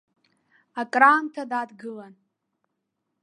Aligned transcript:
Акраамҭа 0.81 1.43
дадгылан. 1.51 2.13